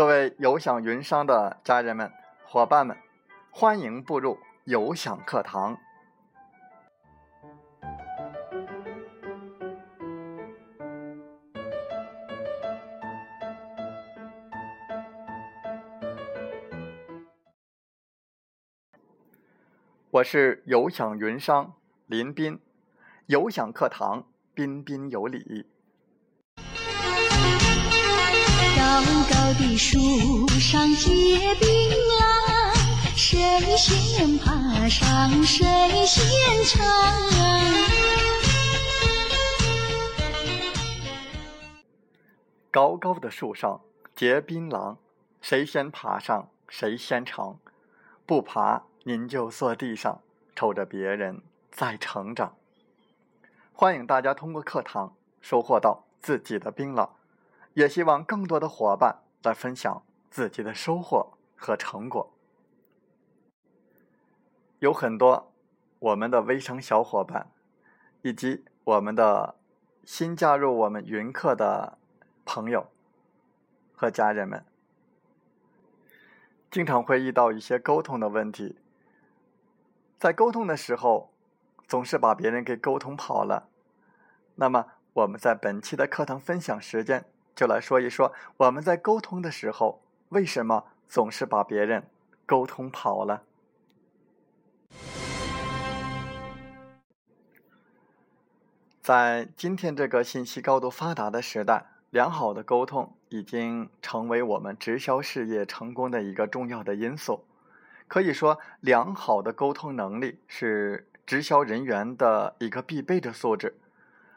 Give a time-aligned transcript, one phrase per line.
[0.00, 2.10] 各位有享云商的家人们、
[2.46, 2.96] 伙伴们，
[3.50, 5.78] 欢迎步入有享课堂。
[20.12, 21.74] 我是有享云商
[22.06, 22.58] 林斌，
[23.26, 24.24] 有享课堂
[24.54, 25.66] 彬彬有礼。
[28.90, 31.68] 高高的树上结槟
[32.18, 35.64] 榔，谁先爬上谁
[36.04, 36.84] 先尝。
[42.72, 43.80] 高高的树上
[44.16, 44.96] 结槟榔，
[45.40, 47.60] 谁先爬上谁先尝。
[48.26, 50.20] 不爬您就坐地上，
[50.56, 52.56] 瞅着别人在成长。
[53.72, 57.10] 欢迎大家通过课堂收获到自己的槟榔。
[57.74, 62.32] 也希望更多的伙伴来分享自己的收获和成果。
[64.80, 65.52] 有很多
[65.98, 67.50] 我们的微商小伙伴，
[68.22, 69.56] 以及我们的
[70.04, 71.98] 新加入我们云课的
[72.44, 72.88] 朋友
[73.92, 74.64] 和家人们，
[76.70, 78.78] 经常会遇到一些沟通的问题。
[80.18, 81.32] 在沟通的时候，
[81.86, 83.68] 总是把别人给沟通跑了。
[84.56, 87.26] 那么，我们在本期的课堂分享时间。
[87.60, 92.08] 就来说一说，我们在沟通的时候，为什么总是把别人
[92.46, 93.42] 沟通跑了？
[99.02, 107.44] 在今天这个信息高度发达的时代，良好的沟通已经成为我们直销事业成功的一个重要的因素。
[108.08, 113.76] 可以说，良好的沟通能力是直销人员的一个必备的素质。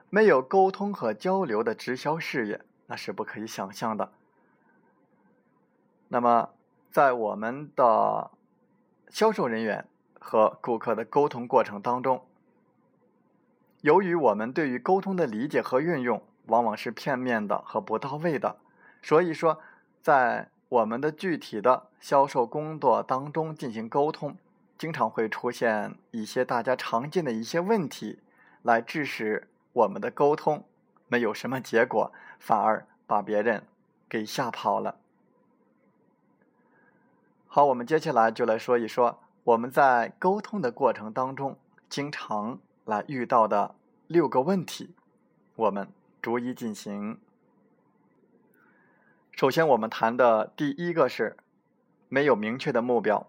[0.10, 2.60] 没有沟通和交流的直销事业。
[2.94, 4.12] 那是不可以想象的。
[6.10, 6.52] 那么，
[6.92, 8.30] 在我们的
[9.10, 9.88] 销售人员
[10.20, 12.24] 和顾客的沟通过程当中，
[13.82, 18.58] 由于我们对于沟通的理解和运用往往是片面的和不到位的，
[19.02, 19.60] 所以说，
[20.04, 24.38] 在我们的具体的销售工作当中进行沟通，
[24.78, 28.20] 经常会出现一些大家常见的一些问题，
[28.62, 30.64] 来致使我们的沟通。
[31.14, 33.68] 没有什么结果，反而把别人
[34.10, 34.98] 给吓跑了。
[37.46, 41.56] 好，我们接下来就来说一说我们在沟通的过程当中
[41.88, 43.76] 经常来遇到的
[44.08, 44.96] 六个问题，
[45.56, 45.88] 我们
[46.20, 47.20] 逐一进行。
[49.34, 51.38] 首先，我们谈的第一个是
[52.10, 53.28] 没有明确的目标，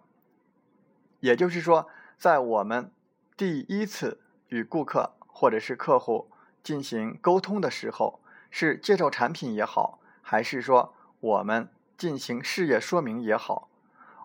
[1.20, 2.90] 也就是说，在我们
[3.36, 6.30] 第一次与顾客或者是客户。
[6.64, 8.20] 进行沟通的时候，
[8.50, 13.68] 是介绍产品也好，还是说我们进行事业说明也好，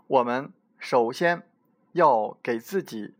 [0.07, 1.43] 我们首先
[1.91, 3.13] 要给自己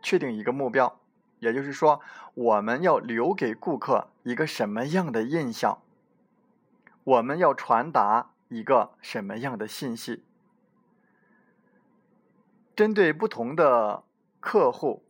[0.00, 1.00] 确定一个目标，
[1.40, 2.00] 也就是说，
[2.34, 5.82] 我们要留给顾客一个什么样的印象，
[7.02, 10.22] 我们要传达一个什么样的信息。
[12.76, 14.04] 针对不同的
[14.38, 15.02] 客户、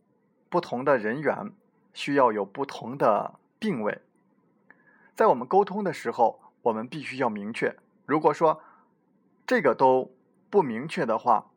[0.49, 1.53] 不同的人员，
[1.93, 3.35] 需要有不同的。
[3.61, 4.01] 定位，
[5.13, 7.77] 在我们沟通的时候，我们必须要明确。
[8.07, 8.59] 如果说
[9.45, 10.11] 这个都
[10.49, 11.51] 不明确的话，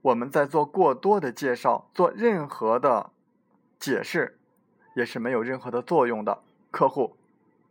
[0.00, 3.10] 我们在做过多的介绍、做任何的
[3.80, 4.38] 解释，
[4.94, 6.40] 也是没有任何的作用的，
[6.70, 7.16] 客户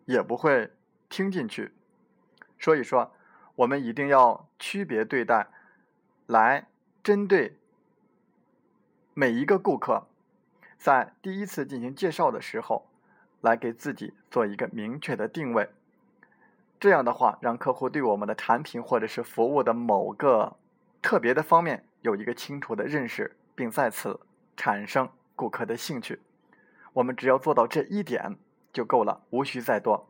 [0.03, 0.73] 也不会
[1.07, 1.71] 听进去。
[2.59, 3.13] 所以说，
[3.55, 5.47] 我们一定要区别对待，
[6.25, 6.67] 来
[7.01, 7.57] 针对
[9.13, 10.05] 每一个顾客，
[10.77, 12.88] 在第一次进行介绍的时候。
[13.41, 15.69] 来给自己做一个明确的定位，
[16.79, 20.57] 这样的话，让客户对我们的产品或者是服务的某个
[21.01, 24.19] 特别的方面有一个清楚的认识，并在此
[24.57, 26.19] 产生顾客的兴趣。
[26.93, 28.35] 我们只要做到这一点
[28.73, 30.07] 就够了，无需再多。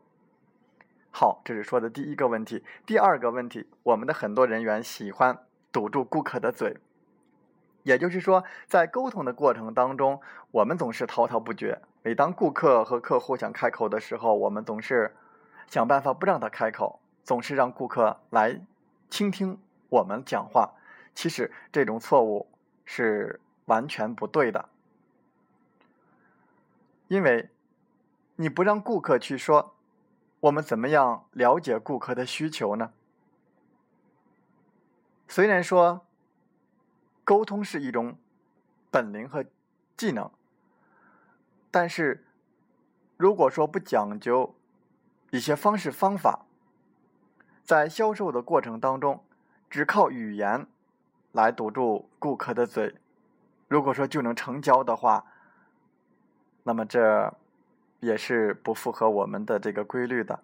[1.12, 2.64] 好，这是说的第一个问题。
[2.86, 5.38] 第二个问题，我们的很多人员喜欢
[5.70, 6.78] 堵住顾客的嘴。
[7.82, 11.80] 也就是说，在沟通的过程当中，我们总是滔滔不绝。
[12.02, 15.14] 每当顾客和客户想开口的时候，我们总是
[15.66, 18.60] 想办法不让他开口，总是让顾客来
[19.08, 19.58] 倾听
[19.88, 20.74] 我们讲话。
[21.14, 22.48] 其实这种错误
[22.84, 24.68] 是完全不对的，
[27.08, 27.50] 因为
[28.36, 29.74] 你不让顾客去说，
[30.40, 32.92] 我们怎么样了解顾客的需求呢？
[35.28, 36.04] 虽然说。
[37.22, 38.16] 沟通是一种
[38.90, 39.44] 本领和
[39.96, 40.28] 技能，
[41.70, 42.24] 但是
[43.16, 44.54] 如果说不讲究
[45.30, 46.46] 一些方式方法，
[47.64, 49.22] 在销售的过程当中，
[49.68, 50.66] 只靠语言
[51.32, 52.96] 来堵住顾客的嘴，
[53.68, 55.24] 如果说就能成交的话，
[56.64, 57.32] 那么这
[58.00, 60.40] 也是不符合我们的这个规律的。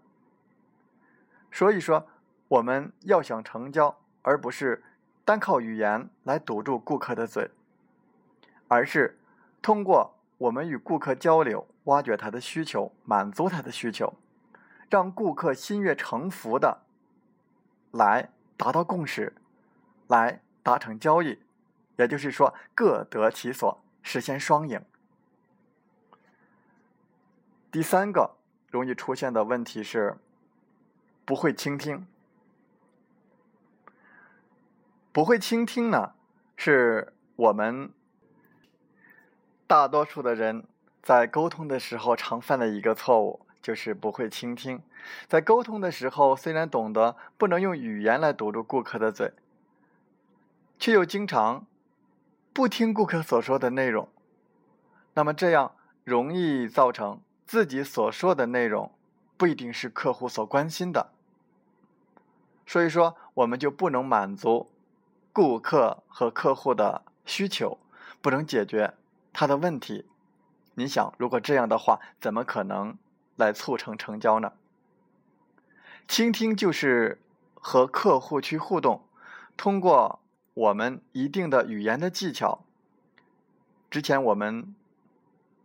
[1.50, 2.06] 所以说，
[2.48, 4.84] 我们要想成交，而不是
[5.24, 7.50] 单靠语言来堵住顾客的嘴，
[8.68, 9.18] 而是
[9.60, 14.14] 通过我们与顾客交流，挖掘他的需求，满足他的需求，
[14.90, 16.82] 让顾客心悦诚服的
[17.90, 19.34] 来达到共识，
[20.08, 21.38] 来达成交易，
[21.96, 24.82] 也就是说各得其所，实现双赢。
[27.70, 28.36] 第三个
[28.70, 30.16] 容易出现的问题是
[31.24, 32.06] 不会倾听。
[35.12, 36.12] 不会倾听呢，
[36.56, 37.90] 是我们
[39.66, 40.64] 大多数的人
[41.02, 44.80] 在沟通的时候常犯的一个错误，就是不会倾听。
[45.26, 49.32] 在沟通的时候，虽然懂得不能用语言来堵住顾客的嘴，
[50.78, 51.66] 却又经常
[52.52, 54.08] 不听顾客所说的内容，
[55.14, 55.72] 那么这样
[56.04, 58.92] 容易造成自己所说的内容
[59.36, 61.10] 不一定是客户所关心的，
[62.64, 64.70] 所以说我们就不能满足。
[65.32, 67.78] 顾客和客户的需求
[68.22, 68.94] 不能解决
[69.38, 70.06] 他的问题，
[70.76, 72.96] 你想，如果这样的话，怎么可能
[73.36, 74.54] 来促成成交呢？
[76.08, 77.20] 倾听就是
[77.52, 79.04] 和客户去互动，
[79.54, 80.20] 通过
[80.54, 82.64] 我们一定的语言的技巧。
[83.90, 84.74] 之前我们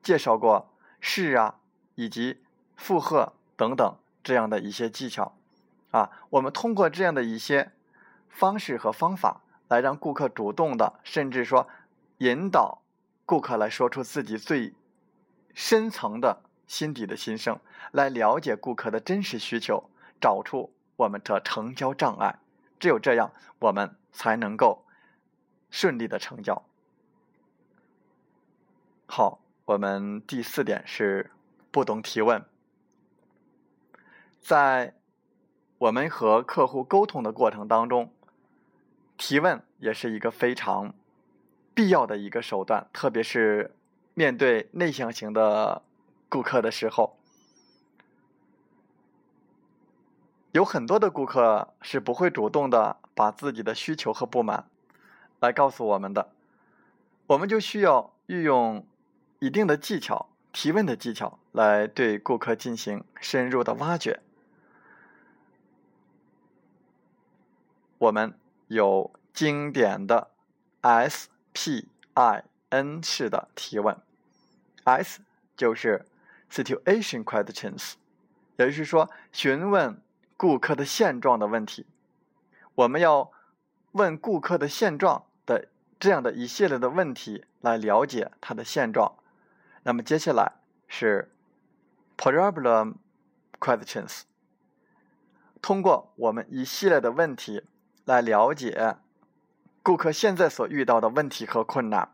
[0.03, 0.67] 介绍过
[0.99, 1.55] 是啊，
[1.95, 2.41] 以及
[2.75, 5.33] 附和等等这样的一些技巧
[5.91, 7.71] 啊，我们通过这样的一些
[8.27, 9.39] 方式和方法。
[9.69, 11.69] 来让顾客主动的，甚至说
[12.17, 12.80] 引导
[13.31, 14.73] 顾客来说出自己最
[15.53, 17.57] 深层的心底的心声，
[17.93, 19.89] 来了解顾客的真实需求，
[20.19, 22.39] 找出我们的成交障碍。
[22.77, 24.83] 只有这样，我们才能够
[25.69, 26.61] 顺利的成交。
[29.05, 31.31] 好，我们第四点是
[31.71, 32.45] 不懂提问，
[34.41, 34.93] 在
[35.77, 38.13] 我们和客户沟通的过程当中。
[39.15, 40.93] 提问也是一个非常
[41.73, 43.75] 必要的一个手段，特别是
[44.13, 45.81] 面对内向型的
[46.29, 47.17] 顾客的时候，
[50.51, 54.65] 有很多的顾客是不会主动的把自己的需求和不满
[55.39, 56.29] 来告诉我们的，
[57.27, 58.85] 我们就需要运用
[59.39, 64.19] 一定的技巧，提问的技巧来对顾客进行深入的挖掘，
[67.97, 68.33] 我们。
[68.67, 70.29] 有经典的
[70.79, 73.97] S P I N 式的提问
[74.83, 75.21] ，S
[75.55, 76.05] 就是
[76.49, 77.93] Situation Questions，
[78.57, 80.01] 也就是说询问
[80.37, 81.85] 顾客的现状的问题。
[82.75, 83.31] 我们要
[83.91, 85.67] 问顾客的现状的
[85.99, 89.15] 这样的一系列的问题来了解他的现状。
[89.83, 90.53] 那么接下来
[90.87, 91.31] 是
[92.17, 92.95] Problem
[93.59, 94.21] Questions，
[95.61, 97.63] 通过我们一系列的问题。
[98.03, 98.97] 来了解
[99.83, 102.13] 顾客现在所遇到的问题和困难，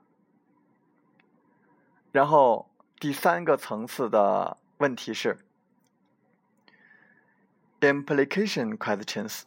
[2.14, 5.38] 然后第三个层次的问题是
[7.82, 9.42] implication questions，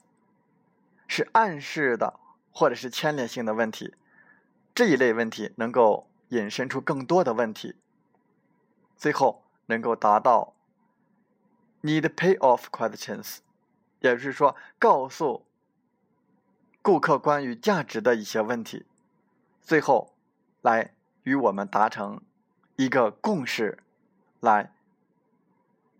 [1.09, 2.21] 是暗示的
[2.53, 3.95] 或者是牵连性的问题，
[4.75, 7.77] 这一类问题能够引申出更多的问题，
[8.99, 10.55] 最后能够达到
[11.81, 13.39] need payoff questions，
[14.01, 15.47] 也就是说告诉。
[16.83, 18.87] 顾客关于价值的一些问题，
[19.61, 20.15] 最后
[20.63, 20.95] 来
[21.25, 22.23] 与我们达成
[22.77, 23.79] 一个共识，
[24.41, 24.73] 来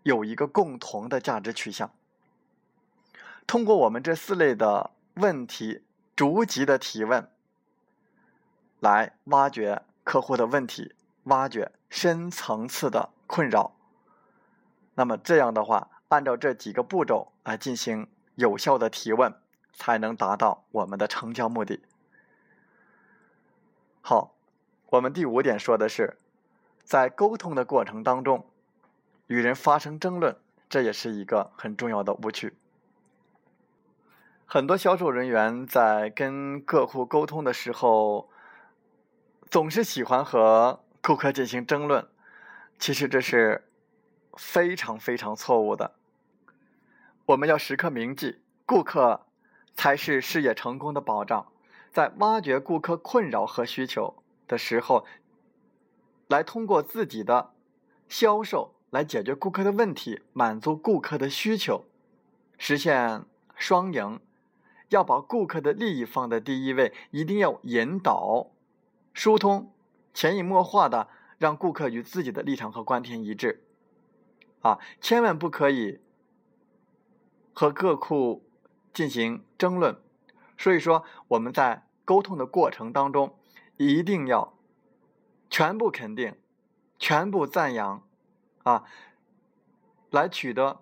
[0.01, 1.91] 有一个共同的价值取向。
[3.45, 5.83] 通过我们这四类的问题
[6.15, 7.29] 逐级的提问，
[8.79, 10.95] 来挖掘客户的问题，
[11.25, 13.75] 挖掘深层次的困扰。
[14.95, 19.40] 那么这样的话，按照这几个步骤来进行有效的提问。
[19.81, 21.81] 才能达到我们的成交目的。
[23.99, 24.35] 好，
[24.91, 26.19] 我们第五点说的是，
[26.83, 28.45] 在沟通的过程当中，
[29.25, 30.37] 与人发生争论，
[30.69, 32.53] 这也是一个很重要的误区。
[34.45, 38.29] 很多销售人员在跟客户沟通的时候，
[39.49, 42.07] 总是喜欢和顾客进行争论，
[42.77, 43.67] 其实这是
[44.37, 45.95] 非常非常错误的。
[47.25, 49.25] 我们要时刻铭记，顾客。
[49.73, 51.47] 才是事业成功的保障。
[51.91, 54.15] 在挖掘顾客困扰和需求
[54.47, 55.05] 的时候，
[56.27, 57.51] 来通过自己的
[58.07, 61.83] 销售来解决顾客的问题，满足顾客的需求，
[62.57, 63.25] 实现
[63.55, 64.21] 双赢，
[64.87, 68.51] 要把顾客的利益放在第一位，一定要引导、
[69.13, 69.73] 疏通、
[70.13, 73.63] 潜移默化的让顾客与自己的立场和观点一致。
[74.61, 75.99] 啊，千万不可以
[77.51, 78.43] 和客户
[78.93, 79.99] 进行争论。
[80.57, 83.37] 所以说，我们在沟通的过程当中，
[83.77, 84.53] 一定要
[85.49, 86.37] 全部肯定、
[86.99, 88.07] 全部赞扬，
[88.63, 88.83] 啊，
[90.09, 90.81] 来取得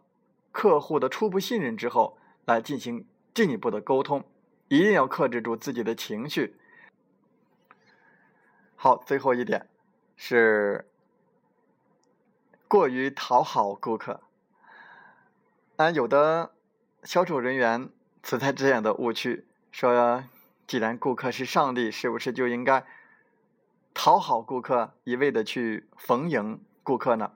[0.52, 4.24] 客户的初步信任之后，来进行进一步的沟通。
[4.68, 6.60] 一定要克制住自己的情绪。
[8.76, 9.68] 好，最后一点
[10.16, 10.86] 是。
[12.68, 14.22] 过于讨好顾客，
[15.78, 16.54] 啊，有的
[17.02, 17.90] 销售人员
[18.24, 20.24] 存在这样的误区，说，
[20.68, 22.86] 既然顾客是上帝，是不是就应该
[23.94, 27.32] 讨好顾客，一味的去逢迎顾客呢？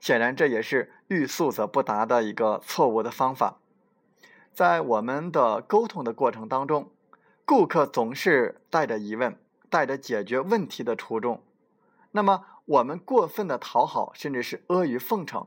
[0.00, 3.58] 显然，这也是欲速则不达的一个错误的方法。
[4.52, 6.90] 在我们的沟通的过程当中，
[7.44, 11.42] 顾客总是带着疑问，带着解决问题的初衷，
[12.12, 12.44] 那么。
[12.66, 15.46] 我们过分的讨好，甚至是阿谀奉承，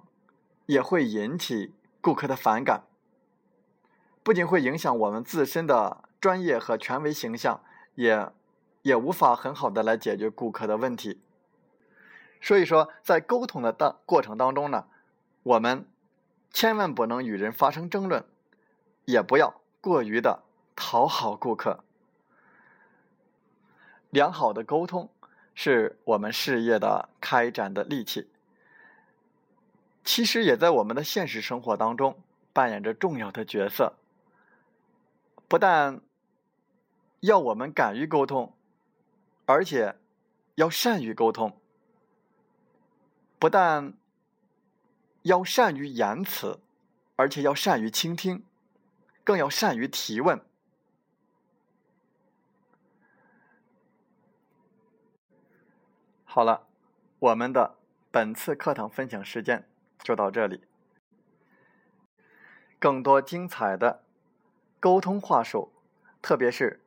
[0.67, 2.83] 也会引起顾客的反感，
[4.23, 7.63] 不仅会影响我们自身的专业和权威形象，
[7.95, 8.31] 也
[8.81, 11.21] 也无法很好的来解决顾客的问题。
[12.41, 14.85] 所以说，在沟通的当过程当中呢，
[15.43, 15.87] 我们
[16.51, 18.25] 千万不能与人发生争论，
[19.05, 20.43] 也不要过于的
[20.75, 21.83] 讨好顾客。
[24.09, 25.09] 良好的沟通。
[25.61, 28.29] 是我们事业的开展的利器，
[30.05, 32.17] 其实也在我们的现实生活当中
[32.53, 33.98] 扮演着重要的角色。
[35.49, 35.99] 不但
[37.21, 38.55] 要我们敢于沟通，
[39.47, 39.97] 而且
[40.55, 41.59] 要善于沟通；
[43.39, 43.93] 不但
[45.23, 46.59] 要善于言辞，
[47.15, 48.45] 而且要善于倾听，
[49.23, 50.39] 更要善于提问。
[56.25, 56.67] 好了，
[57.17, 57.75] 我们的
[58.11, 59.67] 本次课堂分享时间
[60.03, 60.63] 就到这里。
[62.77, 64.03] 更多精彩的
[64.79, 65.71] 沟通话术，
[66.21, 66.81] 特别是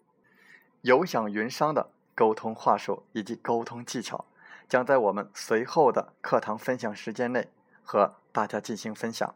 [0.81, 4.25] 有享云商的沟通话术以及沟通技巧，
[4.69, 7.49] 将在我们随后的课堂分享时间内
[7.83, 9.35] 和大家进行分享。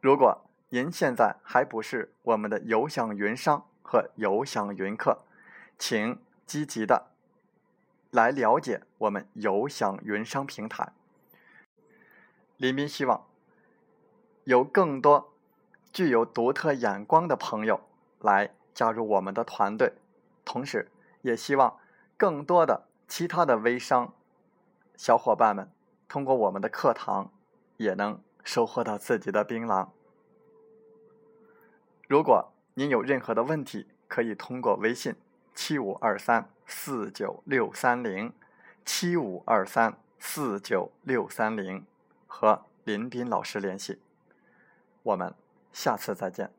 [0.00, 5.24] 如果您现在还不是我们的有享云商和有享云客，
[5.78, 7.06] 请积极的。
[8.10, 10.92] 来了解我们有享云商平台。
[12.56, 13.26] 林斌希望
[14.44, 15.34] 有更多
[15.96, 17.80] 具有独特眼光的朋友
[18.20, 19.94] 来加入我们的团队，
[20.44, 20.90] 同时
[21.22, 21.78] 也希望
[22.18, 24.12] 更多的其他的微商
[24.94, 25.70] 小伙伴们
[26.06, 27.32] 通过我们的课堂
[27.78, 29.88] 也能收获到自己的槟榔。
[32.06, 35.14] 如果您有任何的问题，可以通过微信
[35.54, 36.50] 七五二三。
[36.68, 38.32] 四九六三零
[38.84, 41.86] 七五二三四九六三零
[42.26, 44.00] 和林斌老师联系，
[45.04, 45.32] 我们
[45.76, 46.50] 下次再见。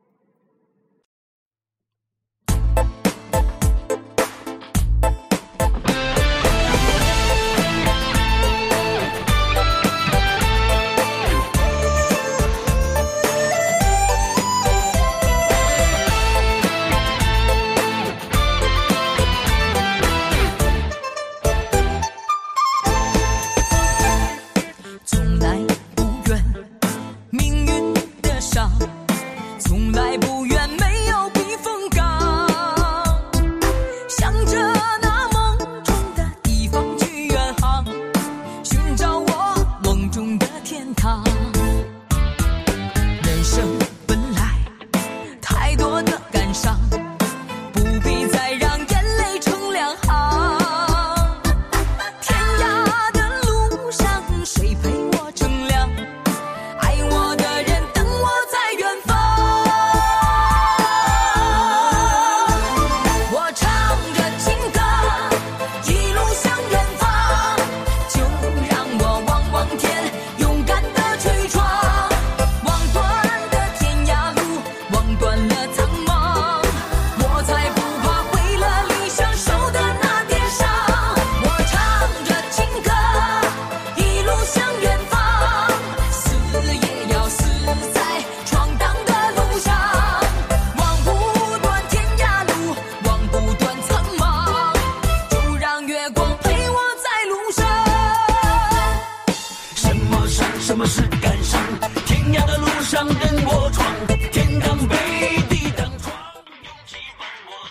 [100.68, 101.62] 什么是感伤？
[102.06, 103.88] 天涯的路上，跟我闯。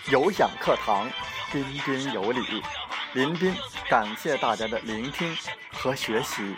[0.09, 1.07] 有氧课堂，
[1.51, 2.63] 彬彬有礼，
[3.13, 3.55] 林彬，
[3.87, 5.37] 感谢大家的聆听
[5.73, 6.55] 和学习。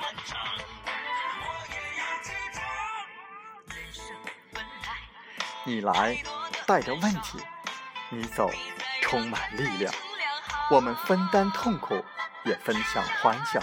[5.66, 6.18] 你来
[6.66, 7.38] 带着问题，
[8.10, 8.50] 你走
[9.02, 9.94] 充满力量，
[10.72, 12.02] 我们分担痛苦，
[12.46, 13.62] 也分享欢笑。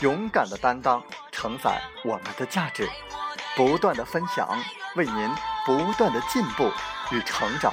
[0.00, 2.88] 勇敢的担当，承载我们的价值。
[3.54, 4.48] 不断的分享，
[4.96, 5.30] 为您
[5.66, 6.70] 不断的进步
[7.10, 7.72] 与成长。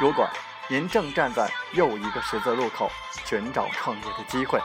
[0.00, 0.28] 如果
[0.68, 2.90] 您正站在又一个十字路口，
[3.24, 4.60] 寻找创业的机会，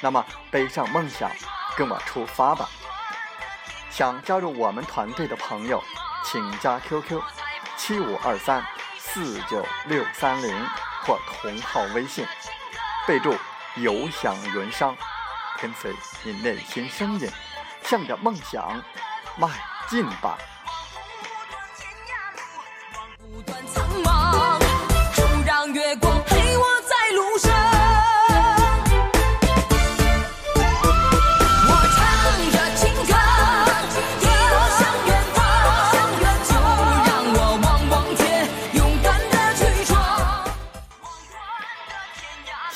[0.00, 1.30] 那么背上梦想，
[1.76, 2.68] 跟我出发吧。
[3.90, 5.82] 想加入我们团队的朋友，
[6.24, 7.20] 请加 QQ
[7.76, 8.64] 七五二三
[8.96, 10.66] 四九六三零
[11.04, 12.24] 或同号微信，
[13.06, 13.34] 备注
[13.76, 14.96] “有享云商”，
[15.60, 17.30] 跟随你内心声音，
[17.84, 18.82] 向着梦想。
[19.36, 19.48] 迈
[19.88, 20.36] 进吧！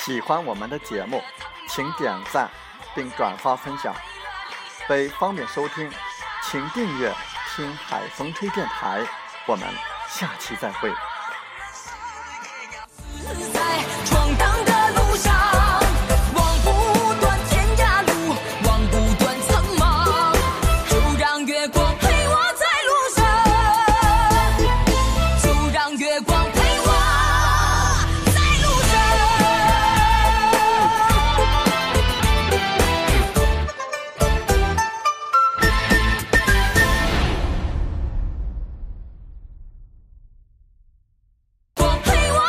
[0.04, 1.22] 喜欢我们的节目，
[1.68, 2.48] 请点赞
[2.94, 3.94] 并转发分享。
[4.88, 5.90] 为方便收听。
[6.52, 7.10] 请订阅
[7.56, 9.02] “听海风吹电台”，
[9.48, 9.66] 我们
[10.08, 10.92] 下期再会。